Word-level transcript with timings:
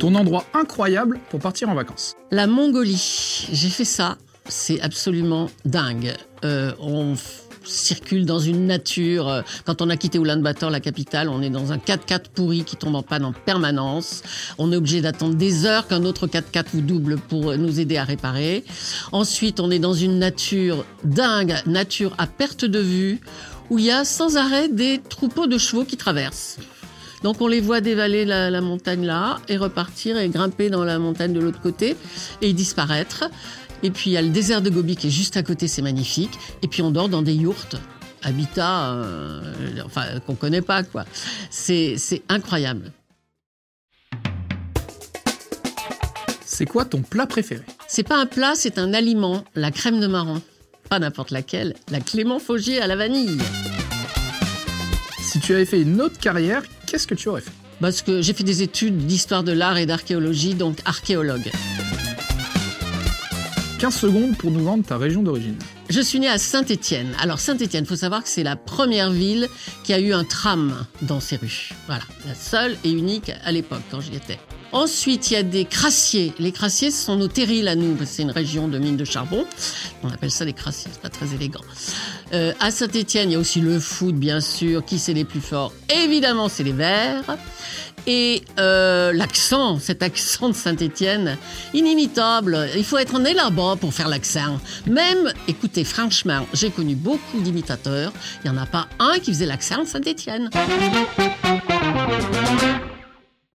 Ton 0.00 0.14
endroit 0.14 0.46
incroyable 0.54 1.20
pour 1.28 1.40
partir 1.40 1.68
en 1.68 1.74
vacances. 1.74 2.16
La 2.30 2.46
Mongolie, 2.46 3.46
j'ai 3.52 3.68
fait 3.68 3.84
ça. 3.84 4.16
C'est 4.48 4.80
absolument 4.80 5.50
dingue. 5.66 6.14
Euh, 6.42 6.72
on 6.80 7.14
circule 7.66 8.24
dans 8.24 8.38
une 8.38 8.66
nature. 8.66 9.28
euh, 9.28 9.42
Quand 9.66 9.82
on 9.82 9.90
a 9.90 9.98
quitté 9.98 10.18
Ulaanbaatar, 10.18 10.70
la 10.70 10.80
capitale, 10.80 11.28
on 11.28 11.42
est 11.42 11.50
dans 11.50 11.72
un 11.72 11.76
4x4 11.76 12.30
pourri 12.34 12.64
qui 12.64 12.76
tombe 12.76 12.94
en 12.94 13.02
panne 13.02 13.26
en 13.26 13.34
permanence. 13.34 14.22
On 14.56 14.72
est 14.72 14.76
obligé 14.76 15.02
d'attendre 15.02 15.34
des 15.34 15.66
heures 15.66 15.86
qu'un 15.86 16.04
autre 16.06 16.26
4x4 16.26 16.64
vous 16.72 16.80
double 16.80 17.18
pour 17.18 17.54
nous 17.58 17.78
aider 17.78 17.98
à 17.98 18.04
réparer. 18.04 18.64
Ensuite, 19.12 19.60
on 19.60 19.70
est 19.70 19.78
dans 19.78 19.92
une 19.92 20.18
nature 20.18 20.86
dingue, 21.04 21.56
nature 21.66 22.14
à 22.16 22.26
perte 22.26 22.64
de 22.64 22.78
vue, 22.80 23.20
où 23.68 23.78
il 23.78 23.84
y 23.84 23.90
a 23.90 24.06
sans 24.06 24.38
arrêt 24.38 24.68
des 24.70 24.98
troupeaux 25.10 25.46
de 25.46 25.58
chevaux 25.58 25.84
qui 25.84 25.98
traversent. 25.98 26.56
Donc 27.22 27.40
on 27.40 27.46
les 27.46 27.60
voit 27.60 27.80
dévaler 27.80 28.24
la, 28.24 28.50
la 28.50 28.60
montagne 28.60 29.04
là 29.04 29.38
et 29.48 29.56
repartir 29.56 30.16
et 30.16 30.28
grimper 30.28 30.70
dans 30.70 30.84
la 30.84 30.98
montagne 30.98 31.32
de 31.32 31.40
l'autre 31.40 31.60
côté 31.60 31.96
et 32.40 32.52
disparaître. 32.52 33.24
Et 33.82 33.90
puis 33.90 34.10
il 34.10 34.12
y 34.14 34.16
a 34.16 34.22
le 34.22 34.30
désert 34.30 34.62
de 34.62 34.70
Gobi 34.70 34.96
qui 34.96 35.08
est 35.08 35.10
juste 35.10 35.36
à 35.36 35.42
côté, 35.42 35.68
c'est 35.68 35.82
magnifique. 35.82 36.38
Et 36.62 36.68
puis 36.68 36.82
on 36.82 36.90
dort 36.90 37.08
dans 37.08 37.22
des 37.22 37.34
yourtes, 37.34 37.76
habitats, 38.22 38.92
euh, 38.92 39.40
enfin 39.84 40.20
qu'on 40.26 40.34
connaît 40.34 40.62
pas 40.62 40.82
quoi. 40.82 41.04
C'est 41.50 41.94
c'est 41.98 42.22
incroyable. 42.28 42.92
C'est 46.44 46.66
quoi 46.66 46.84
ton 46.84 47.00
plat 47.00 47.26
préféré? 47.26 47.62
C'est 47.88 48.02
pas 48.02 48.18
un 48.18 48.26
plat, 48.26 48.52
c'est 48.54 48.78
un 48.78 48.92
aliment, 48.92 49.44
la 49.54 49.70
crème 49.70 49.98
de 49.98 50.06
marron. 50.06 50.42
Pas 50.90 50.98
n'importe 50.98 51.30
laquelle, 51.30 51.74
la 51.90 52.00
Clément 52.00 52.38
Faugier 52.38 52.82
à 52.82 52.86
la 52.86 52.96
vanille. 52.96 53.38
Si 55.22 55.40
tu 55.40 55.54
avais 55.54 55.64
fait 55.64 55.80
une 55.80 56.02
autre 56.02 56.18
carrière, 56.18 56.62
qu'est-ce 56.90 57.06
que 57.06 57.14
tu 57.14 57.28
aurais 57.28 57.40
fait 57.40 57.52
Parce 57.80 58.02
que 58.02 58.20
j'ai 58.20 58.32
fait 58.32 58.42
des 58.42 58.62
études 58.62 59.06
d'histoire 59.06 59.44
de 59.44 59.52
l'art 59.52 59.78
et 59.78 59.86
d'archéologie, 59.86 60.54
donc 60.54 60.78
archéologue. 60.84 61.50
15 63.78 63.94
secondes 63.94 64.36
pour 64.36 64.50
nous 64.50 64.62
vendre 64.62 64.84
ta 64.84 64.98
région 64.98 65.22
d'origine. 65.22 65.56
Je 65.88 66.00
suis 66.00 66.20
née 66.20 66.28
à 66.28 66.36
Saint-Étienne. 66.36 67.14
Alors 67.20 67.38
Saint-Étienne, 67.38 67.86
faut 67.86 67.96
savoir 67.96 68.22
que 68.22 68.28
c'est 68.28 68.42
la 68.42 68.56
première 68.56 69.10
ville 69.10 69.48
qui 69.84 69.92
a 69.92 70.00
eu 70.00 70.12
un 70.12 70.24
tram 70.24 70.84
dans 71.02 71.20
ses 71.20 71.36
rues. 71.36 71.70
Voilà, 71.86 72.02
la 72.26 72.34
seule 72.34 72.76
et 72.84 72.90
unique 72.90 73.32
à 73.44 73.52
l'époque 73.52 73.82
quand 73.90 74.00
j'y 74.00 74.14
étais. 74.14 74.38
Ensuite, 74.72 75.30
il 75.30 75.34
y 75.34 75.36
a 75.36 75.42
des 75.42 75.64
crassiers. 75.64 76.32
Les 76.38 76.52
crassiers, 76.52 76.90
ce 76.90 77.04
sont 77.04 77.16
nos 77.16 77.28
terrils 77.28 77.68
à 77.68 77.74
nous. 77.74 77.96
C'est 78.04 78.22
une 78.22 78.30
région 78.30 78.68
de 78.68 78.78
mines 78.78 78.96
de 78.96 79.04
charbon. 79.04 79.44
On 80.02 80.08
appelle 80.08 80.30
ça 80.30 80.44
les 80.44 80.52
crassiers. 80.52 80.90
C'est 80.92 81.02
pas 81.02 81.08
très 81.08 81.34
élégant. 81.34 81.60
Euh, 82.32 82.52
à 82.60 82.70
Saint-Étienne, 82.70 83.30
il 83.30 83.32
y 83.32 83.36
a 83.36 83.38
aussi 83.38 83.60
le 83.60 83.80
foot, 83.80 84.14
bien 84.14 84.40
sûr. 84.40 84.84
Qui 84.84 84.98
c'est 84.98 85.12
les 85.12 85.24
plus 85.24 85.40
forts? 85.40 85.72
Évidemment, 86.04 86.48
c'est 86.48 86.62
les 86.62 86.72
Verts. 86.72 87.36
Et 88.06 88.42
euh, 88.58 89.12
l'accent, 89.12 89.78
cet 89.78 90.02
accent 90.02 90.48
de 90.48 90.54
Saint-Étienne, 90.54 91.36
inimitable. 91.74 92.68
Il 92.76 92.84
faut 92.84 92.98
être 92.98 93.18
né 93.18 93.34
là-bas 93.34 93.76
pour 93.78 93.92
faire 93.92 94.08
l'accent. 94.08 94.58
Même, 94.86 95.32
écoutez, 95.48 95.84
franchement, 95.84 96.46
j'ai 96.54 96.70
connu 96.70 96.94
beaucoup 96.94 97.40
d'imitateurs. 97.40 98.12
Il 98.42 98.50
n'y 98.50 98.56
en 98.56 98.62
a 98.62 98.66
pas 98.66 98.88
un 98.98 99.18
qui 99.18 99.32
faisait 99.32 99.46
l'accent 99.46 99.82
de 99.82 99.88
Saint-Étienne. 99.88 100.48